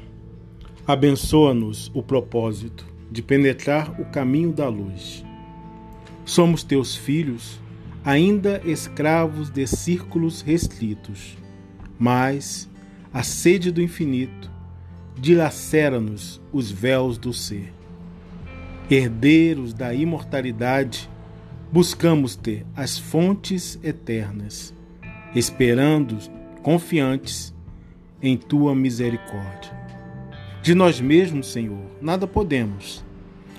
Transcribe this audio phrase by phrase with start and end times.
[0.85, 5.25] abençoa-nos o propósito de penetrar o caminho da luz.
[6.23, 7.59] Somos teus filhos,
[8.05, 11.35] ainda escravos de círculos restritos,
[11.97, 12.69] mas
[13.11, 14.51] a sede do infinito
[15.19, 17.76] dilacera-nos os véus do ser.
[18.89, 21.09] Herdeiros da imortalidade,
[21.69, 24.73] buscamos ter as fontes eternas,
[25.35, 26.17] esperando,
[26.63, 27.53] confiantes
[28.21, 29.75] em tua misericórdia.
[30.61, 33.03] De nós mesmos, Senhor, nada podemos.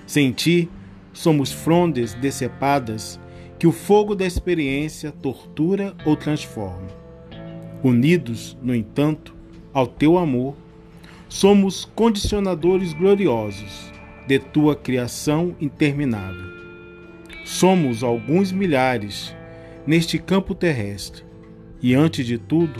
[0.07, 0.67] Sem ti,
[1.13, 3.21] somos frondes decepadas
[3.59, 6.89] que o fogo da experiência tortura ou transforma.
[7.85, 9.37] Unidos, no entanto,
[9.75, 10.57] ao teu amor,
[11.29, 13.98] somos condicionadores gloriosos
[14.29, 16.53] de tua criação interminável.
[17.47, 19.35] Somos alguns milhares
[19.87, 21.25] neste campo terrestre
[21.81, 22.79] e, antes de tudo,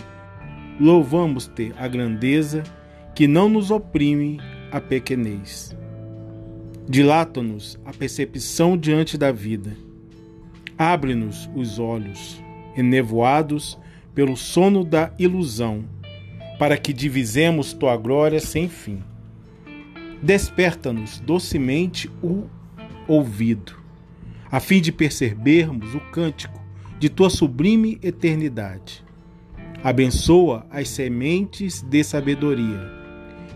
[0.79, 2.63] louvamos ter a grandeza
[3.15, 4.39] que não nos oprime
[4.71, 5.75] a pequenez.
[6.87, 9.75] Dilata-nos a percepção diante da vida.
[10.77, 12.43] Abre-nos os olhos,
[12.77, 13.79] enevoados
[14.15, 15.83] pelo sono da ilusão,
[16.59, 19.03] para que divisemos tua glória sem fim.
[20.23, 22.45] Desperta-nos docemente o
[23.07, 23.77] ouvido,
[24.51, 26.61] a fim de percebermos o cântico
[26.99, 29.05] de tua sublime eternidade.
[29.83, 32.99] Abençoa as sementes de sabedoria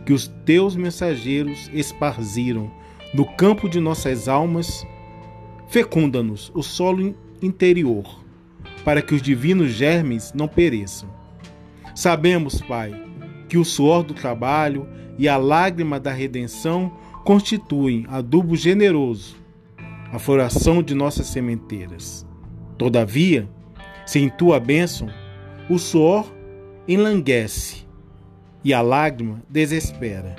[0.05, 2.71] que os teus mensageiros esparziram
[3.15, 4.87] no campo de nossas almas.
[5.69, 8.23] Fecunda-nos o solo interior,
[8.85, 11.09] para que os divinos germes não pereçam.
[11.95, 12.93] Sabemos, Pai,
[13.53, 16.91] que o suor do trabalho e a lágrima da redenção
[17.22, 19.37] constituem adubo generoso,
[20.10, 22.27] a floração de nossas sementeiras.
[22.78, 23.47] Todavia,
[24.06, 25.10] sem tua bênção,
[25.69, 26.32] o suor
[26.88, 27.87] enlanguece
[28.65, 30.34] e a lágrima desespera.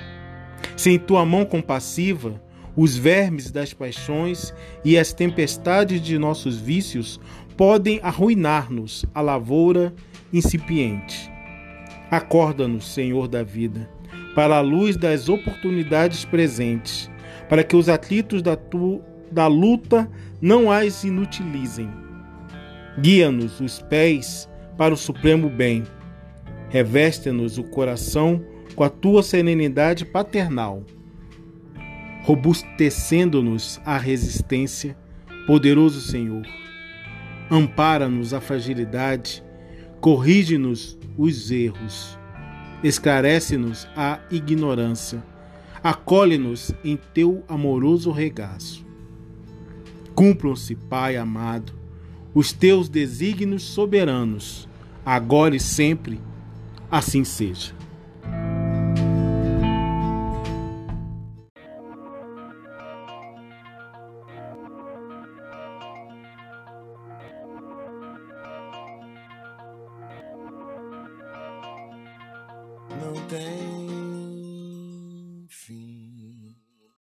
[0.76, 2.42] Sem tua mão compassiva,
[2.74, 4.52] os vermes das paixões
[4.84, 7.20] e as tempestades de nossos vícios
[7.56, 9.94] podem arruinar-nos a lavoura
[10.32, 11.32] incipiente.
[12.16, 13.90] Acorda-nos, Senhor da vida,
[14.36, 17.10] para a luz das oportunidades presentes,
[17.48, 19.02] para que os atritos da, tu,
[19.32, 20.08] da luta
[20.40, 21.90] não as inutilizem.
[23.00, 24.48] Guia-nos os pés
[24.78, 25.82] para o supremo bem.
[26.68, 28.44] Reveste-nos o coração
[28.76, 30.84] com a tua serenidade paternal,
[32.22, 34.96] robustecendo-nos a resistência,
[35.48, 36.46] poderoso Senhor.
[37.50, 39.43] Ampara-nos a fragilidade,
[40.04, 42.18] corrige-nos os erros,
[42.82, 45.24] esclarece-nos a ignorância,
[45.82, 48.84] acolhe-nos em teu amoroso regaço.
[50.14, 51.72] Cumpram-se, Pai amado,
[52.34, 54.68] os teus desígnios soberanos,
[55.06, 56.20] agora e sempre,
[56.90, 57.72] assim seja.
[73.04, 73.93] Não tem